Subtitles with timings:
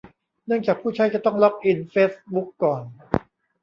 [0.45, 2.83] เนื่องจากผู้ใช้จะต้องล็อกอินเฟซบุ๊กก่อน